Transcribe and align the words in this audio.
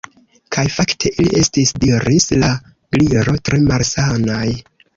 "Kaj 0.55 0.61
fakte 0.75 1.11
ili 1.23 1.27
estis" 1.41 1.75
diris 1.85 2.27
la 2.45 2.51
Gliro 2.99 3.39
"tre 3.51 3.63
malsanaj." 3.69 4.51